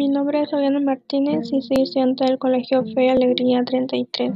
[0.00, 4.32] Mi nombre es Oriana Martínez y soy estudiante del Colegio Fe y Alegría 33.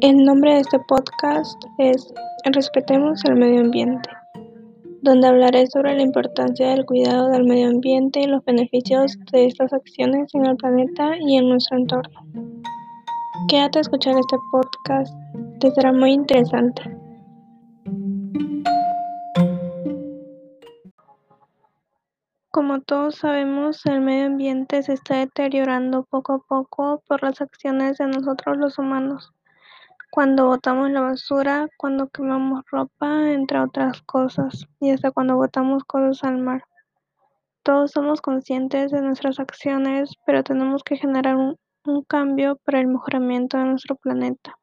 [0.00, 2.14] El nombre de este podcast es
[2.46, 4.08] Respetemos el medio ambiente,
[5.02, 9.74] donde hablaré sobre la importancia del cuidado del medio ambiente y los beneficios de estas
[9.74, 12.20] acciones en el planeta y en nuestro entorno.
[13.48, 15.14] Quédate a escuchar este podcast,
[15.60, 16.95] te será muy interesante.
[22.56, 27.98] Como todos sabemos, el medio ambiente se está deteriorando poco a poco por las acciones
[27.98, 29.34] de nosotros los humanos.
[30.10, 36.24] Cuando botamos la basura, cuando quemamos ropa, entre otras cosas, y hasta cuando botamos cosas
[36.24, 36.64] al mar.
[37.62, 41.58] Todos somos conscientes de nuestras acciones, pero tenemos que generar un,
[42.08, 44.56] cambio para el mejoramiento de nuestro planeta,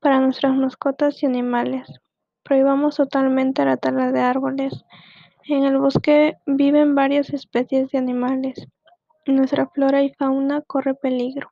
[0.00, 2.00] para nuestras mascotas y animales.
[2.44, 4.86] Prohibamos totalmente la tala de árboles
[5.46, 8.66] en el bosque viven varias especies de animales.
[9.26, 11.50] Nuestra flora y fauna corre peligro.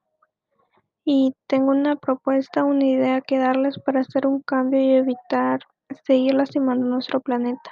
[1.05, 5.61] Y tengo una propuesta, una idea que darles para hacer un cambio y evitar
[6.05, 7.71] seguir lastimando nuestro planeta.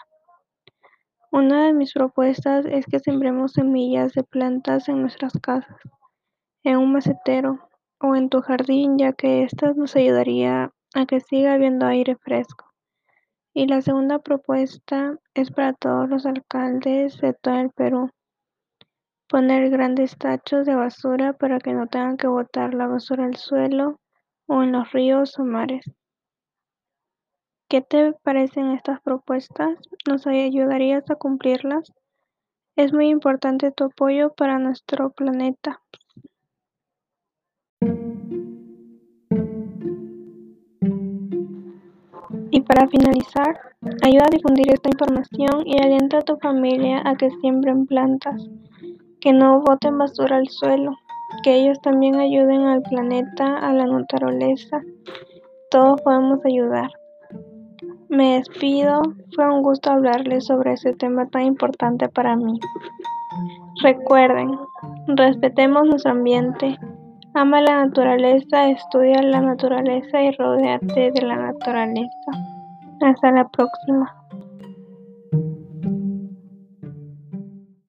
[1.32, 5.80] Una de mis propuestas es que sembremos semillas de plantas en nuestras casas,
[6.64, 7.68] en un macetero
[8.00, 12.66] o en tu jardín, ya que esto nos ayudaría a que siga habiendo aire fresco.
[13.54, 18.10] Y la segunda propuesta es para todos los alcaldes de todo el Perú.
[19.26, 24.00] Poner grandes tachos de basura para que no tengan que botar la basura al suelo
[24.46, 25.84] o en los ríos o mares.
[27.68, 29.78] ¿Qué te parecen estas propuestas?
[30.06, 31.90] ¿Nos ayudarías a cumplirlas?
[32.76, 35.80] Es muy importante tu apoyo para nuestro planeta.
[42.50, 43.69] Y para finalizar,
[44.02, 48.48] ayuda a difundir esta información y alienta a tu familia a que siembren plantas,
[49.20, 50.96] que no boten basura al suelo,
[51.42, 54.82] que ellos también ayuden al planeta, a la naturaleza.
[55.70, 56.90] Todos podemos ayudar.
[58.08, 59.02] Me despido,
[59.34, 62.58] fue un gusto hablarles sobre ese tema tan importante para mí.
[63.82, 64.58] Recuerden,
[65.06, 66.76] respetemos nuestro ambiente,
[67.32, 72.32] Ama la naturaleza, estudia la naturaleza y rodéate de la naturaleza.
[73.00, 74.14] Hasta la próxima.